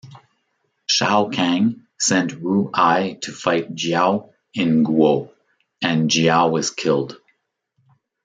Shao 0.89 1.29
Kang 1.29 1.85
sent 1.99 2.31
Ru 2.33 2.71
Ai 2.73 3.19
to 3.21 3.31
fight 3.31 3.75
Jiao 3.75 4.33
in 4.55 4.83
Guo, 4.83 5.31
and 5.79 6.09
Jiao 6.09 6.49
was 6.49 6.71
killed. 6.71 7.17